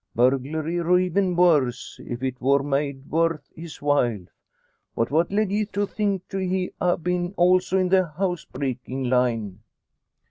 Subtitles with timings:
[0.15, 4.25] Burglary, or even worse, if it wor made worth his while.
[4.95, 9.59] But what led ye to think he ha' been also in the housebreaking line?"